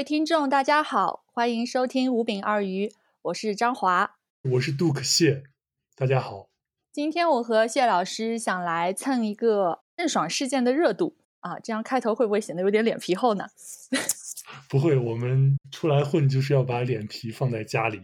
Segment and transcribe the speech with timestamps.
[0.00, 2.90] 位听众，大家好，欢迎收听五饼二鱼，
[3.20, 4.16] 我是张华，
[4.52, 5.42] 我是杜可谢，
[5.94, 6.48] 大家好。
[6.90, 13.48] 今天我和谢老师想来蹭一个郑爽事件的热度啊，这样开头会不会显得有点脸皮厚呢？
[14.70, 18.00] 不会，我们出来混就是要把脸皮放在家里。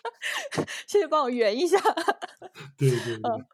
[0.88, 1.76] 谢谢帮我圆一下。
[2.78, 3.30] 对对对。
[3.30, 3.44] 嗯，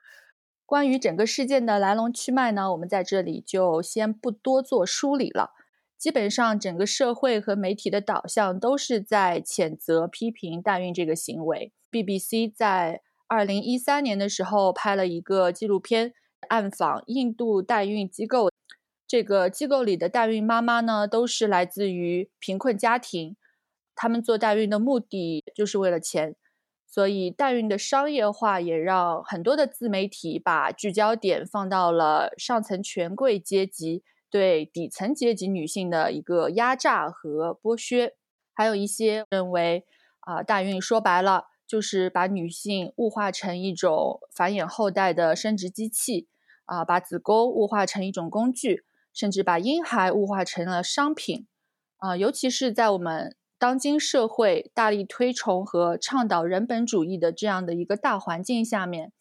[0.65, 5.55] 关于整个事件的来龙去脉呢，我们在这里就先不多做梳理了。
[5.99, 11.73] 基本上，整个社会和媒体的导向都是在谴责、批评代孕这个行为。
[11.91, 16.13] BBC 在二零一三年的时候拍了一个纪录片，
[16.49, 18.51] 暗访印度代孕机构。
[19.09, 23.37] 这个机构里的代孕妈妈呢，都是来自于贫困家庭，
[23.95, 26.37] 他们做代孕的目的就是为了钱。
[26.87, 34.03] 所以，代孕的商业化也让很多的自媒体把聚焦点放到了上层权贵阶级。
[34.37, 38.13] 对底层阶级女性的一个压榨和剥削，
[38.53, 39.87] 还有一些认为
[40.21, 46.29] 啊，代孕说白了就是把女性物化成一种繁衍后代的生殖机器
[46.67, 48.85] 啊，把子宫物化成一种工具，
[49.15, 51.47] 甚至把婴孩物化成了商品
[51.97, 52.15] 啊。
[52.15, 59.13] 尤其是在我们当今社会大力推崇和倡导人本主义的这样的一个大环境下面，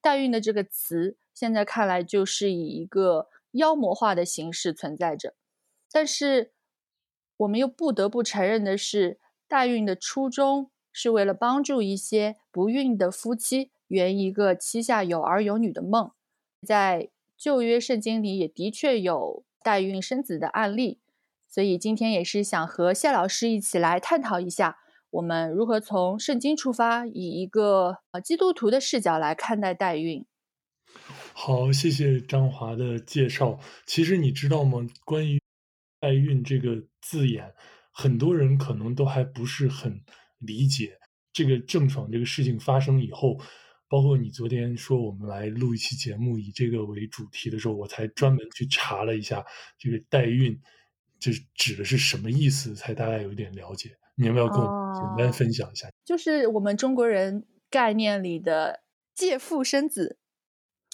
[0.00, 3.26] 代孕的这个词现在看来就是以一个。
[3.52, 5.34] 妖魔化的形式存在着，
[5.90, 6.52] 但是
[7.38, 16.12] 我们又不得不承认的是，代孕的初衷是为了帮助一些不孕的夫妻圆一个膝下有儿有女的梦。
[16.66, 21.00] 在旧约圣经里也的确有代孕生子的案例，
[21.48, 24.78] 所以今天也是想和谢老师一起来探讨一下，
[25.10, 30.24] 我们如何从圣经出发，以一个呃基督徒的视角来看待代孕。
[31.42, 33.58] 好，谢谢张华的介绍。
[33.86, 34.86] 其实你知道吗？
[35.06, 35.40] 关于
[35.98, 37.50] 代孕这个字眼，
[37.92, 40.04] 很多人可能都还不是很
[40.38, 40.98] 理解。
[41.32, 43.40] 这个郑爽这个事情发生以后，
[43.88, 49.42] 包括你昨天说我们来录一期节目以这个为主题的时候，我才专门去查了一下
[49.78, 50.60] 这个代孕，
[51.18, 53.96] 这指的是什么意思，才大概有点了解。
[54.14, 55.88] 你要不要跟我简单分享一下？
[55.88, 58.82] 哦，就是我们中国人概念里的
[59.14, 60.18] 借腹生子。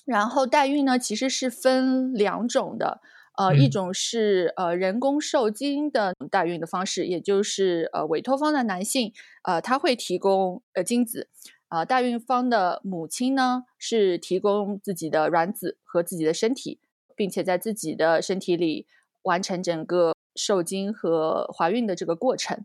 [0.06, 3.00] 然后代孕呢，其实是分两种的，
[3.37, 9.12] 呃，嗯、一种是呃人工受精的代孕的方式，也就是呃委托方的男性，
[9.43, 11.28] 呃他会提供呃精子，
[11.69, 16.78] 呃代孕方的母亲呢是提供自己的卵子和自己的身体，
[17.16, 18.87] 并且在自己的身体里
[19.22, 22.65] 完成整个受精和怀孕的这个过程。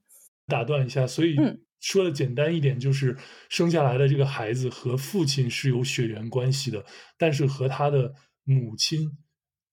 [0.51, 1.35] 打断一下，所以。
[1.39, 3.17] 嗯说的简单一点，就是
[3.50, 6.85] 生下来的这个孩子和父亲是有血缘关系的，
[7.17, 8.13] 但是和他的
[8.44, 9.09] 母亲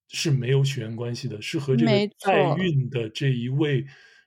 [0.07, 1.91] 是没有血缘关系的，是和这个
[2.25, 3.85] 代孕的这一位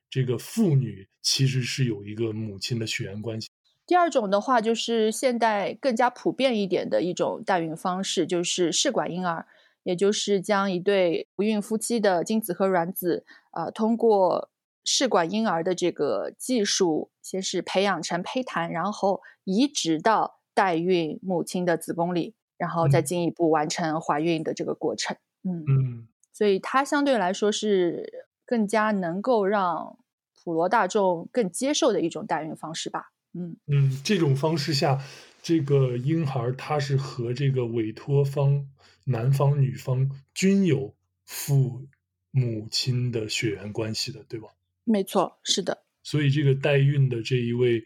[0.08, 3.48] 这个妇女其实是有一个母亲的血缘关系。
[3.84, 9.44] 第二种的话，就是现代更加普遍一点的一种代孕方式，就是试管婴儿，
[9.82, 14.51] 也就是将一对不孕夫妻的精子和卵子，呃，通过。
[14.84, 25.16] 试管婴儿的这个技术，先是培养成胚胎，然后移植到代孕母亲的子宫里，然后再进一步完成怀孕的这个过程。
[25.44, 29.98] 嗯嗯，所以它相对来说是更加能够让
[30.43, 33.12] 普罗大众更接受的一种代孕方式吧。
[33.34, 35.00] 嗯嗯，这种方式下，
[35.43, 38.69] 这个婴儿他是和这个委托方
[39.04, 40.94] 男方女方均有
[41.25, 41.87] 父
[42.31, 44.49] 母亲的血缘关系的，对吧？
[44.84, 45.84] 没错，是的。
[46.03, 47.82] 所以这个代孕的这一位，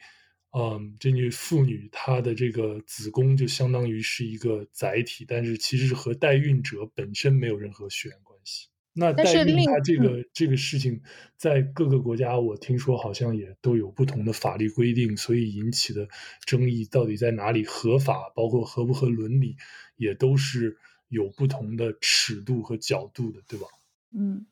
[0.56, 8.68] 嗯，这女妇女，她的这个子宫就相当于是一个载体，但是其实是和代孕者本身没有任何血缘关系。
[8.94, 10.98] 那代孕它这个这个事情，
[11.36, 16.08] 在各个国家，我听说好像也都有不同的法律规定，所以引起的
[16.46, 19.54] 争议到底在哪里合法，包括合不合伦理，
[19.96, 20.78] 也都是
[21.08, 23.66] 有不同的尺度和角度的，对吧？
[24.16, 24.46] 嗯。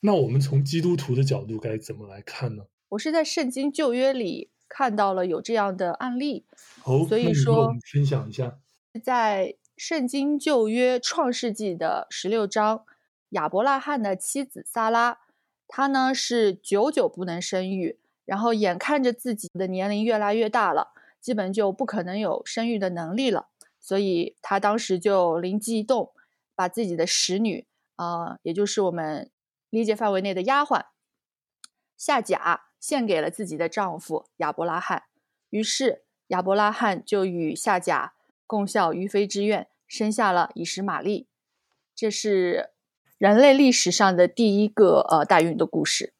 [0.00, 2.64] 那我们从基督徒的角度该怎么来看呢？
[2.90, 6.46] 我是在圣经旧约里看到了有这样的案例，
[6.84, 8.58] 哦，所以说我们分享一下，
[9.02, 12.84] 在圣经旧约创世纪的十六章，
[13.30, 15.18] 亚伯拉罕的妻子撒拉，
[15.66, 23.48] 她呢是久久不能生育，然后眼看着自己的年龄越来越大了，基本就不可能有生育的能力了，
[23.80, 26.12] 所以她当时就灵机一动，
[26.54, 27.66] 把自己的使女
[27.96, 29.28] 啊、呃，也就是我们。
[29.70, 30.86] 理解范围内的丫鬟
[31.96, 35.04] 夏甲献给了自己的丈夫亚伯拉罕，
[35.50, 38.14] 于是亚伯拉罕就与夏甲
[38.46, 41.26] 共效于妃之愿，生下了以实玛利。
[41.94, 42.70] 这是
[43.18, 46.14] 人类历史上的第一个呃代孕的故事。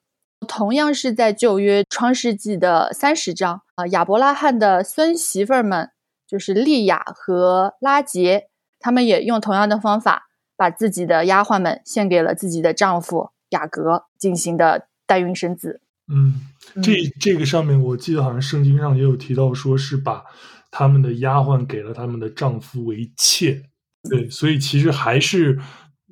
[0.47, 5.91] 同样是在旧约创世纪的三十章啊，亚伯拉罕的孙媳妇们
[6.27, 8.49] 就是利亚和拉杰，
[8.79, 15.81] 他们也用同样的方法，把自己的丫鬟们献给了自己的丈夫雅阁，进行的代孕生子。
[16.13, 16.41] 嗯，
[16.83, 20.25] 这这个上面我记得好像圣经上也有提到，说是把
[20.71, 23.63] 他们的丫鬟给了他们的丈夫为妾。
[24.09, 25.59] 对，所以其实还是。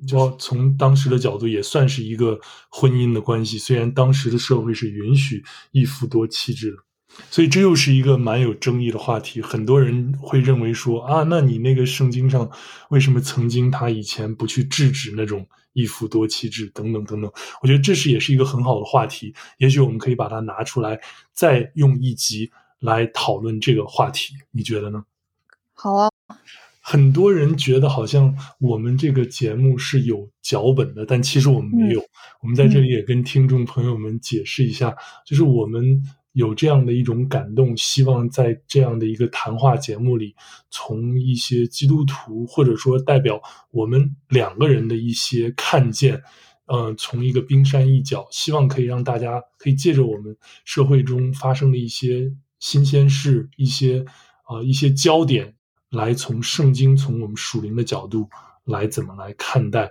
[0.07, 2.39] 就从当时的角度，也算是一个
[2.69, 3.57] 婚姻的关系。
[3.57, 6.77] 虽然当时的社会是允许一夫多妻制的，
[7.31, 9.41] 所以这又是一个蛮有争议的话题。
[9.41, 12.47] 很多人会认为说啊，那你那个圣经上
[12.91, 17.31] 为什么曾经他以前不去制止那种一夫多妻制等等等等？
[17.61, 19.31] 我觉得这是也是一个很好的话题。
[19.59, 20.99] 也许我们可以把它拿出来，
[21.33, 24.33] 再用一集来讨论这个话题。
[24.49, 25.05] 你觉得呢？
[25.75, 26.09] 好啊。
[26.81, 31.99] 很多人觉得好像我们这个节目是有脚本的，但其实我们没有。
[31.99, 32.09] 嗯、
[32.41, 36.01] 我们在这里也跟听众朋友们解释一下，嗯、就是我们
[36.37, 40.35] 有这样的一种感动，希望在这样的一个谈话节目里，
[40.69, 43.41] 从一些基督徒或者说代表
[43.71, 46.21] 我们两个人的一些看见，
[46.67, 54.05] 呃，从一个冰山一角，希望可以让大家可以借着我们社会中发生的一些新鲜事，一些、
[54.47, 55.55] 呃、一些焦点。
[55.89, 58.29] 来从圣经，从我们属灵的角度
[58.65, 59.89] 来怎么来看待？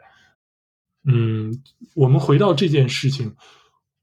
[1.05, 1.63] 嗯，
[1.95, 3.35] 我们回到这件事情，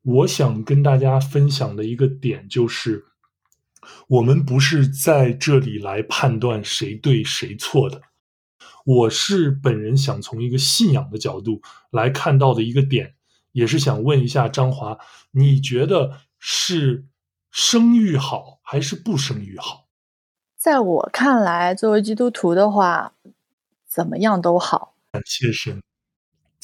[0.04, 3.06] 我想跟大家分享的一个点就是，
[4.08, 8.02] 我们不是在这里来判断谁对谁错的。
[8.86, 13.16] 我是本人想从一个信仰的角度来看到的一个点，
[13.54, 15.00] 也是想问一下张华，
[15.32, 17.06] 你觉得是
[17.50, 19.88] 生育好还是不生育好？
[20.58, 23.14] 在我看来，作为基督徒的话，
[23.88, 24.96] 怎么样都好。
[25.14, 25.82] 感谢神。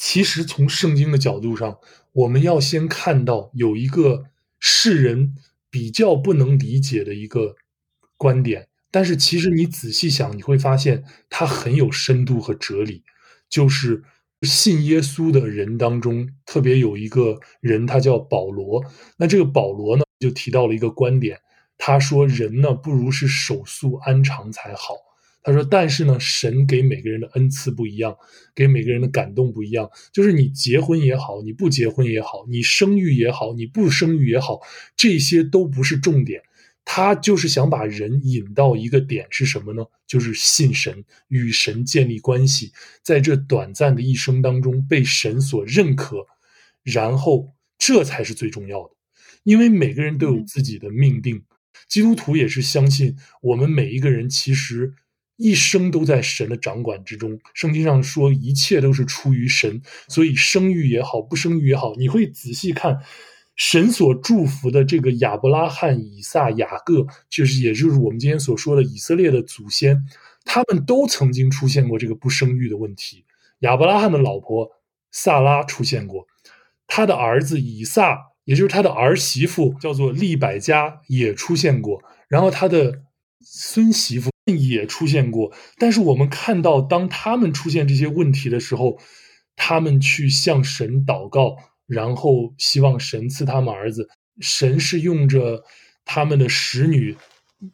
[0.02, 1.76] 其实从圣经的角度上，
[2.12, 4.24] 我们要先看到有一个
[4.58, 5.34] 世人
[5.68, 7.54] 比较不能理解的一个
[8.16, 13.04] 观点，但是其实你仔细想，你会发现它很有深度和哲理。
[13.50, 14.02] 就是
[14.40, 18.82] 信耶稣的人当中，特别有一个人，他叫保罗。
[19.18, 21.38] 那这个保罗呢，就提到了一个观点。
[21.76, 24.94] 他说：“人呢，不如是手速安常才好。”
[25.42, 28.14] 他说：“但是呢，神给每个人的恩赐不一样，
[28.54, 29.88] 给每个人的感动不一样。
[30.12, 34.60] 就是你结婚也好，你不结婚也好，你生育也好，你不生育也好，
[34.96, 36.42] 这些都不是重点。
[36.84, 39.84] 他就是想把人引到一个点是什么呢？
[40.06, 42.72] 就是信神，与神建立关系，
[43.02, 46.26] 在这短暂的一生当中被神所认可，
[46.82, 48.90] 然后这才是最重要的。
[49.44, 51.42] 因为每个人都有自己的命定。”
[51.88, 54.94] 基督徒也是相信，我们每一个人其实
[55.40, 57.38] 一生都在神的掌管之中。
[57.54, 63.00] 圣经上说，一切都是出于神，所以生育也好，不生育也好，你会仔细看，
[63.56, 70.04] 神所祝福的这个亚伯拉罕、以撒、雅各，就是也就是我们今天所说的以色列的祖先，
[70.44, 73.24] 他们都曾经出现过这个不生育的问题。
[73.60, 74.70] 亚伯拉罕的老婆
[75.10, 76.26] 萨拉出现过，
[76.86, 78.30] 他的儿子以撒。
[78.44, 83.02] 也就是他的儿媳妇叫做利百加也出现过，然后他的
[83.40, 84.28] 孙媳妇
[84.58, 85.52] 也出现过。
[85.76, 88.98] 但是我们看到，当他们出现这些问题的时候，
[89.56, 94.08] 他们去向神祷告，然后希望神赐他们儿子。
[94.40, 95.62] 神是用着
[96.04, 97.16] 他们的使女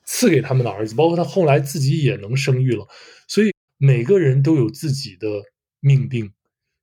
[0.05, 2.87] 赐给他们的儿子，包括他后来自己也能生育了。
[3.29, 5.29] 所以每个人都有自己的
[5.81, 6.33] 命定。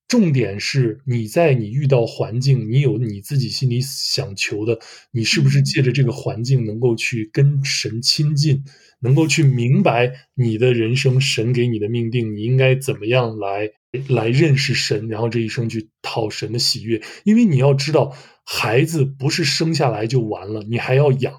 [0.08, 4.78] 重点是你在你遇到环境，你有你自己心里想求的，
[5.12, 8.64] 你是不是借着这个环境能够去跟神亲近，
[9.00, 13.72] 能够去明白你的人生，神给你的命定，你应该怎么样来
[14.08, 17.02] 来认识神，然后这一生去讨神的喜悦。
[17.24, 21.34] 因为你要知道，孩子不是生下来就完了，你还要养。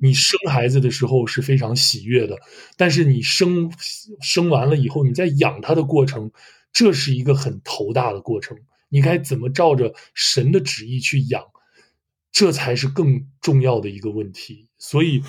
[0.00, 2.36] 你生孩子的时候是非常喜悦的，
[2.76, 3.72] 但是你生
[4.20, 6.30] 生完了以后，你在养他的过程。
[6.72, 8.56] 这是一个很头大的过程，
[8.88, 11.44] 你该怎么照着神的旨意去养，
[12.30, 14.68] 这才是更重要的一个问题。
[14.78, 15.22] 所以，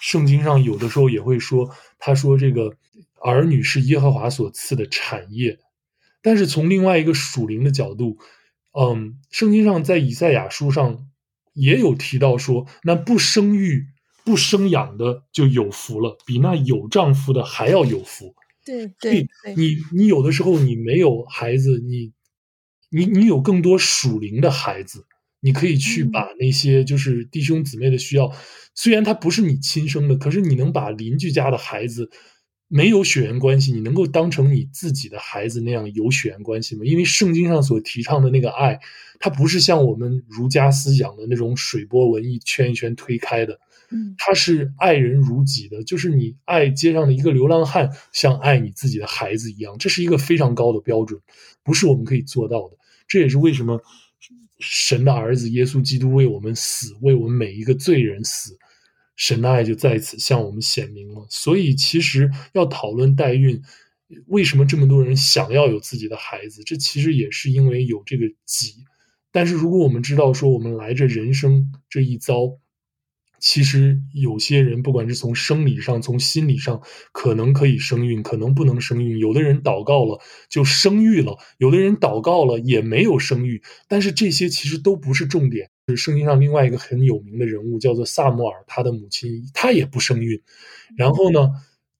[0.00, 2.76] 圣经上有的时候也会说，他说这个
[3.22, 5.58] 儿女是耶和华所赐的产业。
[6.22, 8.18] 但是从另外一个属灵的角度，
[8.78, 11.06] 嗯，圣经上在以赛亚书上
[11.54, 13.86] 也有提到说，那不生育、
[14.24, 18.34] 不生养的就有福了，比那有丈夫的还要有福。
[18.64, 19.54] 对对，对。
[19.56, 22.12] 你你有的时候你没有孩子，你
[22.90, 25.06] 你你有更多属灵的孩子，
[25.40, 28.36] 你可以去把那些就是弟兄姊妹的需要，嗯、
[28.74, 32.10] 虽然他不是你亲生的，可是你能把邻居家的孩子
[32.68, 36.84] 没有血缘关系，你能够当成你自己的孩子那样有血缘关系吗？
[36.84, 38.78] 因为圣经上所提倡的那个爱，
[39.18, 43.58] 它不是像我们儒家思想的那种水波纹一圈一圈推开的，
[43.92, 51.20] 嗯，它是爱人如己的，就是你爱街上的一个流浪汉，像爱你自己的孩子一样，这是一个非常高的标准，
[51.62, 52.76] 不是我们可以做到的。
[53.08, 53.82] 这也是为什么
[54.58, 58.56] 神的儿子耶稣基督为我们死，为我们每一个罪人死。
[59.16, 63.60] 神的爱就在此向我们显明了，所以其实要讨论代孕，
[64.28, 66.62] 为什么这么多人想要有自己的孩子？
[66.64, 68.76] 这其实也是因为有这个己。
[69.30, 72.58] 但是如果我们知道说我们来这人生这一遭，
[73.40, 76.80] 其实有些人不管是从生理上、从心理上，
[77.12, 79.18] 可能可以生育，可能不能生育。
[79.18, 83.62] 有的人祷告了就生育了，有的人祷告了也没有生育。
[83.88, 85.70] 但是这些其实都不是重点。
[85.88, 90.44] 是圣经上另外一个很有名的人物叫做撒母耳，他的母亲他也不生育，
[90.96, 91.50] 然后呢，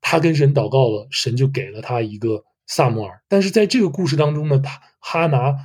[0.01, 3.21] 他跟神祷告了，神就给了他一个撒母耳。
[3.29, 5.57] 但是在这个故事当中呢，他哈拿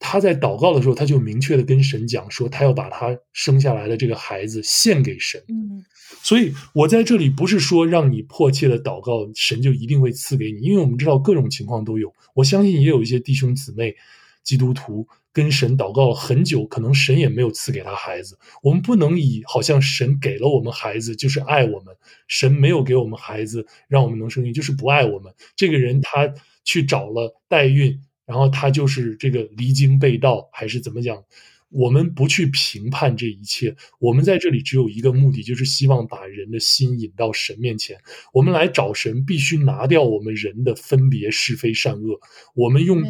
[0.00, 5.40] 他在祷告的时候，他就明确的跟神讲说，他要把他生下来的这个孩子献给神。
[5.46, 5.84] 嗯，
[6.24, 12.12] 所以我在这里不是说让你迫切的祷告，神就一定会赐给你，因为我们知道各种情况都有。
[12.34, 13.94] 我相信也有一些弟兄姊妹
[14.42, 15.06] 基督徒。
[15.32, 18.36] 跟神祷告了很久，可能神也没有赐给他孩子。
[18.64, 21.94] 我们不能以好像神给了我们孩子就是爱我们，
[22.26, 25.32] 神没有给我们孩子让我们能生育就是不爱我们。
[25.54, 28.00] 这个人他去找了代孕，
[28.30, 31.20] 然后他就是这个离经背道还是怎么讲？
[31.68, 37.98] 我们不去评判这一切，我们在这里只有一个目的，就是希望把人的心引到神面前。
[38.32, 42.20] 我们来找神，必须拿掉我们人的分别是非善恶，
[42.54, 43.02] 我们用。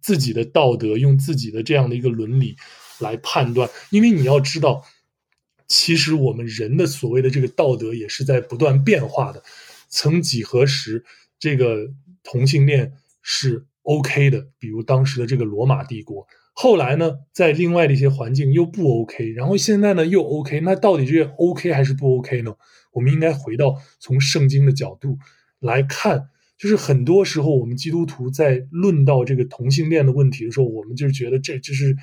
[0.00, 2.56] 自己的道德，用自己的这样的一个伦理
[3.00, 4.84] 来判断，因为你要知道，
[5.66, 9.42] 其实我们人的所谓的这个道德也是在不断变化的。
[9.88, 11.04] 曾几何时，
[11.40, 11.90] 这个
[12.22, 16.26] 同性恋是 OK 的，比如当时的这个罗马帝国。
[16.52, 20.60] 后来呢，在另外的一些环境又不 OK，然后现在呢又 OK。
[20.60, 22.54] 那到底这 OK 还是不 OK 呢？
[22.92, 25.18] 我们应该回到从圣经的角度
[25.58, 26.28] 来看。
[26.58, 31.96] 就是很多时候，我们基督徒在论到这个同性恋的问题的时候，我们就觉得这就是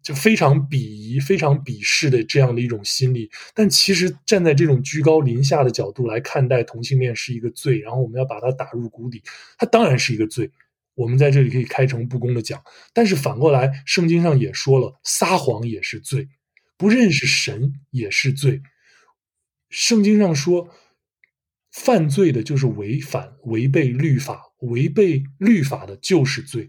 [0.00, 3.28] 就非常鄙夷、非常鄙视的这样的一种心理。
[3.52, 9.20] 但其实站在这种居高临下的角度来看待同性恋是一个罪，然后我们要把它打入谷底，
[9.58, 10.52] 它当然是一个罪。
[11.00, 16.28] 我们在这里可以开诚布公的讲，但是反过来，圣经上也说了，撒谎也是罪，
[16.76, 18.62] 不认识神也是罪。
[19.68, 20.68] 圣经上说。
[21.72, 26.68] 犯罪的就是违反、违背律法，违背律法的就是罪。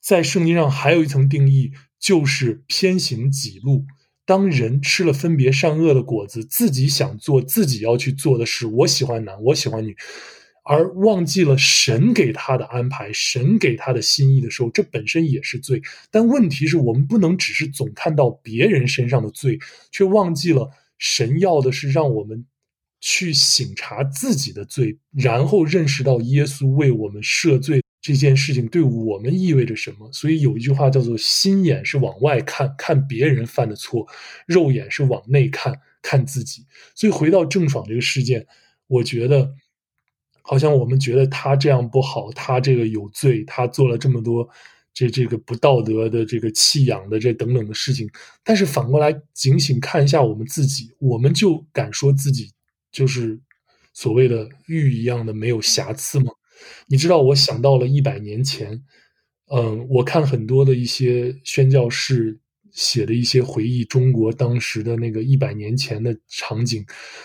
[0.00, 3.84] 在圣经上还有一层定义，就是偏行己路。
[4.24, 9.96] 当人吃了分别善恶的果子，自己想做自己要去做的事，我喜欢男，我喜欢女，
[10.62, 15.82] 而忘记了神给他的安排、神给他的心意的时候，这本身也是罪。
[16.10, 19.58] 但问题是我们不能只是总看到别人身上的罪，
[19.90, 22.46] 却忘记了神要的是让我们。
[23.04, 30.08] 去省察自己的罪，然后认识到耶稣为我们赦罪这件事情对我们意味着什么。
[30.12, 34.06] 所以有一句话叫做“心眼是往外看，看别人犯的错；
[34.46, 36.64] 肉眼是往内看，看自己。”
[36.94, 38.46] 所以回到郑爽这个事件，
[38.86, 39.52] 我觉得
[40.42, 44.48] 好像我们觉得他这样不好，他这个有罪，他做了这么多
[44.92, 48.08] 这这个不道德的这个弃养的这等等的事情。
[48.44, 52.50] 但是反过来警醒看一下我们自己，我们就敢说自己。
[52.90, 53.40] 就是
[53.94, 56.30] 所谓的玉一样的没有瑕疵吗？
[56.86, 58.82] 你知道，我想到了一百年前，
[59.50, 62.38] 嗯，我看很多的一些宣教士
[62.72, 66.84] 写的一些回忆中国当时的那个一百年前的场景，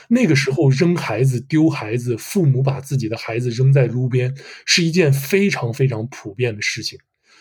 [0.09, 4.35] 那个时候扔孩子、丢孩子，父母把自己的孩子扔在路边，
[4.65, 6.99] 是一件非常非常普遍的事情。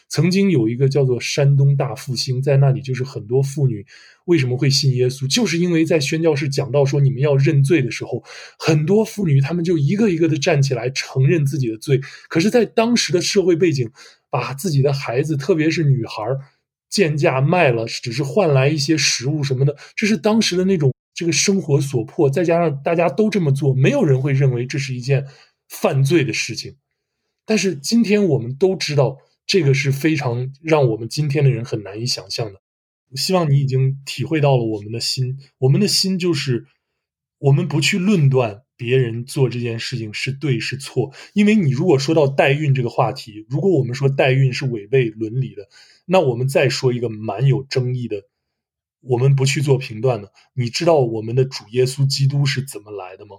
[0.08, 3.84] 曾经有一个叫做山东大复兴，在那里就是很多妇女
[4.26, 8.22] 为什么会信耶稣，就是因为在宣教士讲到说你们要认罪的时候，
[8.56, 12.00] 很多妇女她们就一个一个的站起来承认自己的罪。
[12.28, 13.90] 可是，在当时的社会背景，
[14.30, 16.38] 把自己的孩子，特别是女孩儿，
[16.88, 25.26] 贱价卖了，只是换来一些食物什么的，这是当时的那种这个生活所迫，再加上大家都这么做，没有人会认为这是一件
[25.69, 26.76] 犯罪的事情。
[27.45, 29.19] 但是今天我们都知道。
[29.49, 32.61] 这个是非常让我们今天的人很难以想象的。
[33.11, 36.66] 我希望你已经体会到了我们的心，我们的心就是
[37.38, 45.69] 我们不去论断别人做这件事情是对是错，因为你如果说到代孕这个话题，如果我们说代孕是违背伦理的，
[46.06, 48.22] 那我们再说一个蛮有争议的，
[49.00, 50.32] 我们不去做评断的。
[50.54, 53.36] 你知道我们的主耶稣基督是怎么来的吗？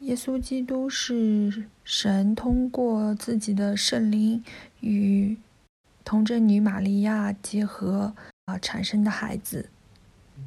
[0.00, 4.44] 耶稣基督是神通过自己的圣灵
[4.80, 5.36] 与
[6.04, 9.70] 童贞女玛利亚结合啊产生的孩子。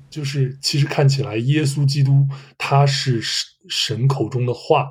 [0.10, 3.22] 就是其实看起来，耶稣基督他是
[3.68, 4.90] 神口中的话。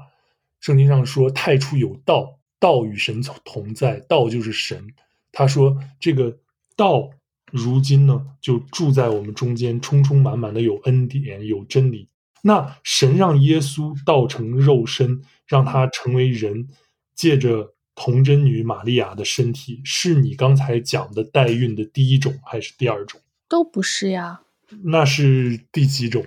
[0.59, 4.89] 圣经上说：“太初有道，道与神同在，道就是神。”
[5.31, 6.39] 他说：“这个
[6.77, 7.11] 道
[7.51, 12.09] 如今呢，就住在我们中间，充充满满的有恩典，有真理。”
[12.43, 16.69] 那神让耶稣道成肉身，让他成为人，
[17.15, 23.21] 借着童贞女玛利亚的身体，是你刚才讲的代孕的第一种还是第二种？
[23.49, 24.43] 都不是呀。
[24.85, 26.25] 那是第几种？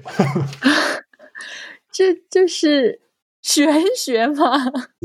[1.91, 3.01] 这就是
[3.41, 4.45] 玄学吗？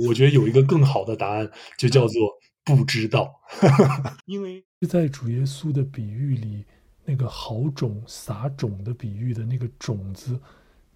[0.08, 3.40] 我觉得有一个更好的答案，就叫做不知道。
[4.26, 6.64] 因为在主耶稣的比喻里，
[7.04, 10.38] 那个好种撒种的比喻的那个种子，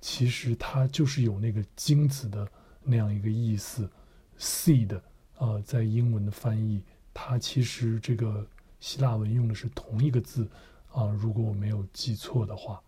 [0.00, 2.46] 其实它就是有那个精子的
[2.82, 3.90] 那样一个意思
[4.38, 5.00] ，seed
[5.36, 8.46] 啊、在英文的翻译，它其实这个
[8.80, 10.48] 希腊文用的是同一个字。
[10.90, 12.82] 啊，如果我没有记错的话，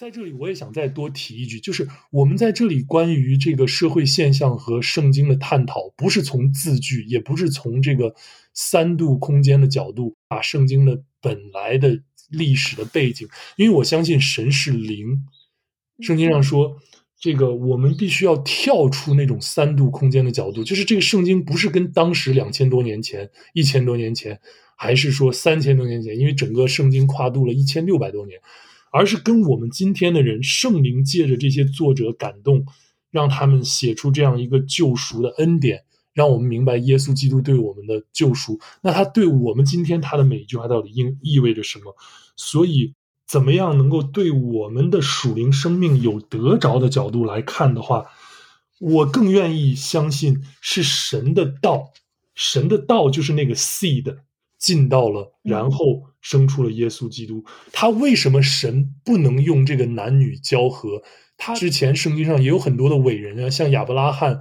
[0.00, 8.14] 在这里我也想再多提一句，就是我们在这里关于这个社会现象和圣经的探讨，不是从字句，也不是从这个
[8.54, 13.28] 三度空间的角度，把圣经的本来的历史的背景，
[13.58, 15.22] 因为我相信神是灵，
[16.00, 16.78] 圣经上说，
[17.18, 24.40] 这个我们必须要跳出那种三度空间的角度，就是这个圣经不是跟当时两千多年前、一千多年前。
[24.82, 28.40] 还是说三千多年前，因为整个圣经跨度了一千六百多年，
[28.90, 32.66] 而是跟我们今天的人，圣灵借着这些作者感动，
[33.10, 38.58] 让他们写出这样一个救赎的恩典，让我们明白耶稣基督对我们的救赎。
[38.82, 41.96] 那他对我们今天他的每一句话到底应意味着什么？
[42.36, 42.94] 所以，
[43.26, 48.06] 怎么样能够对我们的属灵生命有得着的角度来看的话，
[48.80, 51.92] 我更愿意相信是神的道，
[52.34, 54.18] 神的道就是那个 seed。
[54.60, 57.44] 进到了，然后生出了耶稣基督。
[57.72, 61.02] 他为什么神不能用这个男女交合？
[61.36, 64.40] 他之前圣经上也有很多的伟人啊，像亚伯拉罕，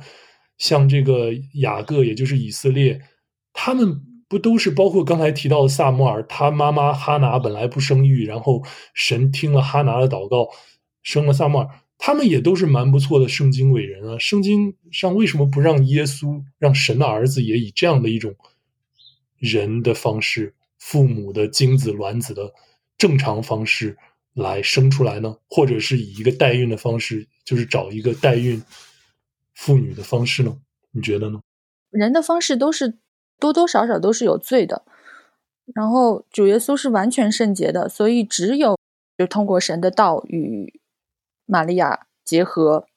[0.57, 3.01] 像这个雅各，也就是以色列，
[3.53, 8.63] 他们不都是包括刚才提到的撒摩尔，他妈妈哈拿本来不生育，然后
[8.93, 10.49] 神听了哈拿的祷告，
[11.01, 14.17] 生了撒摩尔，他们也都是蛮不错的圣经伟人啊。
[14.19, 18.35] 圣经上为什么不让耶稣，让神的儿子也以这样的一种？
[19.37, 22.51] 人的方式，父母的精子卵子的
[22.97, 23.97] 正常方式
[24.33, 25.37] 来生出来呢？
[25.47, 28.63] 或者是以一个代孕的方式，就是找一个代孕
[29.53, 30.57] 妇女的方式呢？
[30.91, 31.39] 你觉得呢？
[31.91, 32.97] 人的方式都是
[33.39, 34.83] 多多少少都是有罪的，
[35.75, 38.77] 然后主耶稣是完全圣洁的，所以只有
[39.17, 40.81] 就通过神的道与
[41.45, 42.87] 玛利亚结合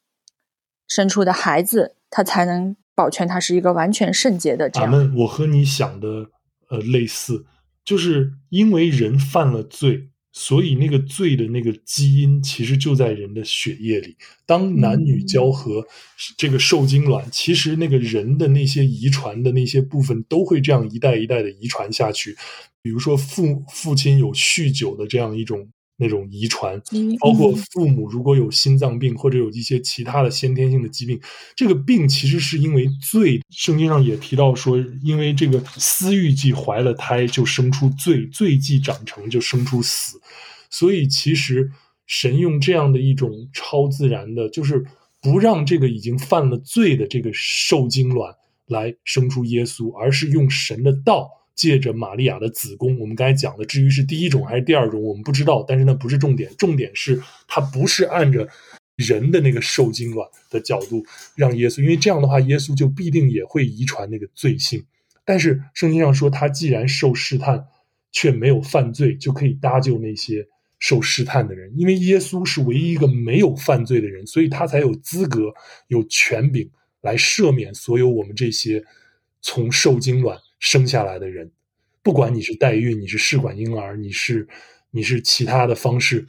[0.88, 2.74] 生出的孩子，他才能。
[2.94, 4.68] 保全他是一个完全圣洁的。
[4.68, 6.28] 咱们，我和你想的
[6.68, 7.46] 呃类似，
[7.84, 14.16] 就是因为人犯了罪，所以那个罪的那个基因其实就在人的血液里。
[14.46, 15.86] 当男女交合，嗯、
[16.36, 22.36] 这个受精卵，其实那个人的那些遗传的那些部分都会这样一代一代的遗传下去。
[22.82, 25.68] 比如说父父亲有酗酒的这样一种。
[25.96, 26.80] 那种遗传，
[27.20, 31.20] 包括父母如果有心脏病或者有一些其他的先天性的疾病，
[31.54, 33.40] 这个病其实是因为罪。
[33.50, 40.20] 圣经上也提到说，因为这个私欲既怀了胎，就生出罪；罪既长成，就生出死。
[40.70, 41.70] 所以，其实
[42.06, 44.84] 神用这样的一种超自然的，就是
[45.20, 48.34] 不让这个已经犯了罪的这个受精卵
[48.66, 51.28] 来生出耶稣，而是用神的道。
[51.62, 55.64] 借着玛利亚的子宫，我们刚才讲的，至于是第一种还是第二种，我们不知道。
[55.68, 58.48] 但是那不是重点，重点是它不是按着
[58.96, 64.84] 人的那个受精卵的角度让耶稣，因为这样的话，耶稣就必定也会遗传那个罪性。
[65.24, 67.64] 但是圣经上说，他既然受试探，
[68.10, 70.44] 却没有犯罪，就可以搭救那些
[70.80, 71.72] 受试探的人。
[71.76, 75.54] 因为耶稣是唯一一个没有犯罪的人，所以他才有资格、
[75.86, 76.68] 有权柄
[77.02, 78.84] 来赦免所有我们这些
[79.40, 80.36] 从受精卵。
[80.62, 81.50] 生下来的人，
[82.04, 84.46] 不管你是代孕，你是试管婴儿，你是
[84.92, 86.24] 你是其他的方式，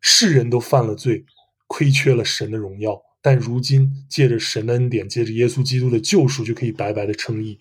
[0.00, 1.24] 世人都犯了罪，
[1.68, 3.00] 亏缺了神的荣耀。
[3.22, 7.60] 但如今借着神的恩典，借着耶稣基督的救赎，就可以白白的称义。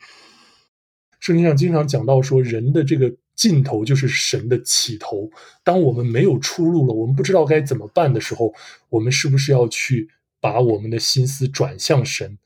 [1.19, 5.29] 圣经上经常讲到说，人的这个尽头就是神的起头。
[5.63, 8.51] 当我们没有出路了，我们不知道该怎么办的时候，
[8.89, 10.09] 我们是不是要去
[10.39, 12.39] 把我们的心思转向神，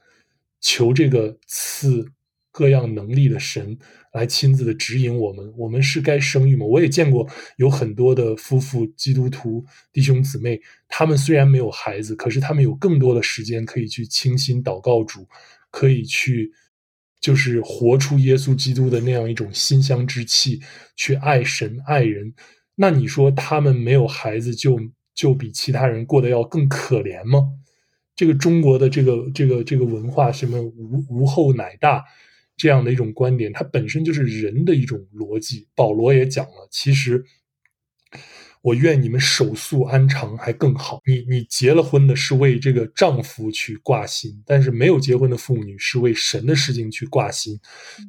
[0.60, 2.12] 求这个赐？
[2.52, 3.78] 各样能力的神
[4.12, 6.66] 来亲自的指引我们，我们是该生育吗？
[6.66, 15.28] 我也见过有很多的夫妇基督徒弟兄姊妹，他们虽然没有孩子，可是他们有更多的时间可以去倾心祷告主，
[15.70, 16.52] 可以去
[17.22, 20.60] 就是活出耶稣基督的那样一种馨香之气，
[20.96, 22.34] 去爱神爱人。
[22.76, 24.80] 那你说他们没有孩子就
[25.14, 27.40] 就比其他人过得要更可怜吗？
[28.16, 32.04] 这个中国的这个这个这个文化，什么无无后乃大。
[32.60, 35.67] 这样的一种观点，它本身就是人的一种逻辑。
[35.74, 37.24] 保罗也讲了，其实
[38.62, 41.02] 我愿你们手速安长还更好。
[41.06, 47.58] 你你结了婚的是为这个丈夫去挂心，但是没有结婚的妇女是为神的事情去挂心，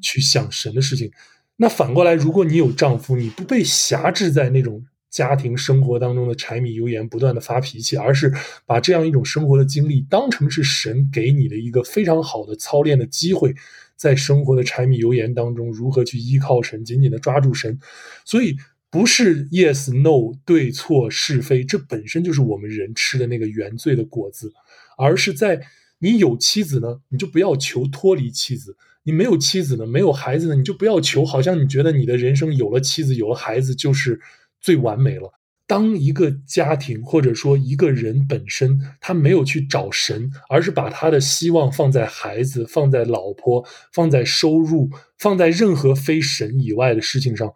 [0.03, 1.13] 去想神的事情。
[1.57, 8.33] 那反过来，如果你有丈夫，你不被辖制在那种家庭生活当中的柴米油盐不断的发脾气，而是
[8.65, 13.55] 把这样一种生活的经历当成是神给你的一个非常好的操练的机会。
[13.97, 17.79] 在生活的柴米油盐当中，如何去依靠神，紧紧的抓住神？
[18.25, 18.57] 所以
[18.89, 24.55] 不是 yes no 对错是非，这本身就是我们人吃的那个原罪的果子，
[24.97, 25.61] 而是在
[25.99, 34.19] 你有妻子呢，你就不要求脱离妻子；你没有妻子呢，没有孩子呢，你就不要求，好像你觉得你的人生有了妻子，有了孩子就是
[34.61, 35.33] 最完美了。
[35.67, 47.55] 当一个家庭或者说一个人本身，他没有去找神，而是把他的希望放在孩子、放在老婆、放在收入、放在任何非神以外的事情上，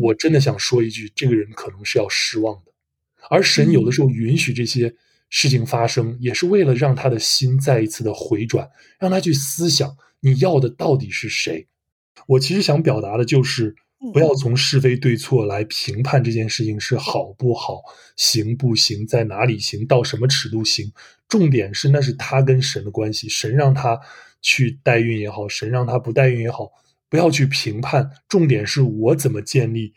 [0.00, 2.72] 我真的想说一句，这个人可能是要失望的。
[3.28, 4.94] 而神有的时候允许这些
[5.28, 8.66] 事情发生，也是为了让他的心再一次的回转，
[8.98, 11.66] 让他去思想你要的到底是谁。
[12.26, 13.76] 我其实想表达的就是。
[14.12, 17.82] 不要从是非对错来评判这件事情是好不好、
[18.16, 20.92] 行不行、在哪里行、到什么尺度行。
[21.28, 23.98] 重点是那是他跟神的关系，神让他
[24.42, 26.70] 去代孕也好，神让他不代孕也好，
[27.08, 28.10] 不要去评判。
[28.28, 29.94] 重点是我怎么建立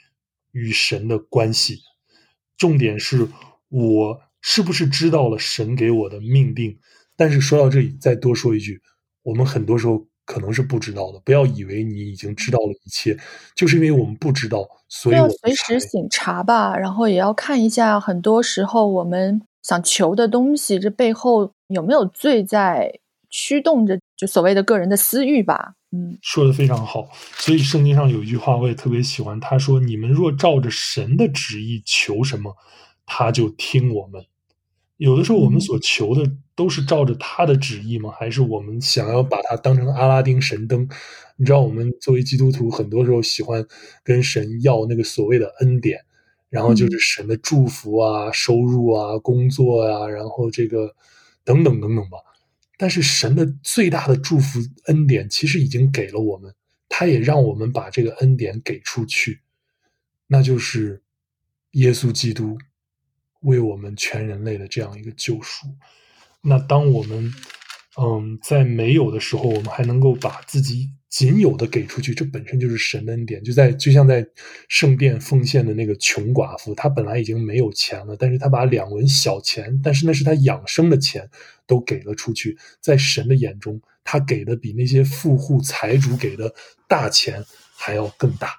[0.51, 1.79] 与神的关系。
[2.57, 3.27] 重点是
[3.69, 6.79] 我是不是知道了神给我的命定。
[7.15, 8.81] 但是说到这里，再多说一句，
[9.23, 10.07] 我们很多时候。
[10.27, 13.17] 可能是不知道的，不要以为你已经知道了一切，
[13.55, 25.75] 就是因为我们不知道，所以要随时醒察吧，然后也要看一下，很多时候我们想求的东西，这背后有没有罪在驱动着，就所谓的个人的私欲吧。
[25.91, 27.07] 嗯，说的非常好。
[27.37, 32.53] 所以圣经上有一句话，我也特别喜欢，他说：“你们若照着神的旨意求什么，
[33.05, 34.21] 他就听我们。”
[34.97, 38.11] 有的时候，我们所求的都是照着他的旨意吗？
[38.11, 40.89] 还是我们想要把它当成阿拉丁神灯？
[41.35, 43.63] 你知道，我们作为基督徒，很多时候喜欢
[44.03, 46.03] 跟神要那个所谓的恩典，
[46.49, 50.95] 然后就是神的祝福啊、收入啊、工作啊，然后这个
[51.43, 52.17] 等等等等吧。
[52.75, 56.51] 但是神的最大的祝福恩典，其实已经给了我们，
[56.89, 59.41] 他也让我们把这个恩典给出去，
[60.25, 61.03] 那就是
[61.73, 62.57] 耶稣基督。
[63.41, 65.67] 为我们全人类的这样一个救赎，
[66.41, 67.33] 那当我们
[67.99, 73.43] 嗯在没有的时候，我们还能够把自己仅有的给出去，这本身就是神的恩典。
[73.43, 74.27] 就在就像在
[74.67, 81.29] 圣殿奉献的那个穷寡妇，她本来已经没有钱了，但是她把两文小钱，但是那是她养生的钱，
[81.65, 82.57] 都给了出去。
[82.81, 86.53] 在神的眼中，她给的比那些富户财主给的
[86.87, 87.43] 大钱
[87.75, 88.49] 还要更大。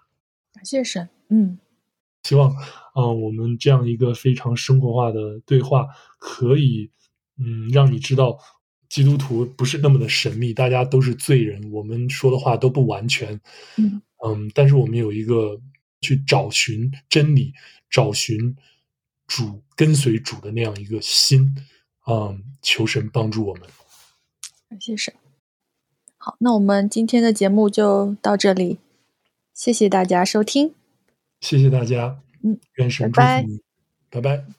[0.54, 1.58] 感谢神，嗯。
[2.28, 5.86] 希望，啊、呃，我们这样一个非常生活化的对话，
[6.18, 6.90] 可以，
[7.38, 8.38] 嗯，让你知道，
[8.90, 13.40] 基督徒不是那么的神秘，大家都是罪人，我们说的话都不完全，
[13.78, 15.58] 嗯，嗯，但是我们有一个
[16.02, 17.54] 去找寻真理、
[17.88, 18.54] 找寻
[19.26, 21.56] 主、跟随主的那样一个心，
[22.06, 23.62] 嗯，求神帮助我们。
[24.68, 25.14] 感谢神。
[26.18, 28.76] 好，那我们今天的节目就到这里，
[29.54, 30.77] 谢谢大家收听。
[31.40, 33.60] 谢谢大家，嗯，愿神祝福你，
[34.10, 34.36] 拜拜。
[34.36, 34.57] 拜拜。